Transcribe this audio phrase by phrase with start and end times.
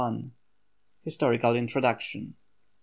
[1.03, 2.33] HISTORICAL INTRODUCTION.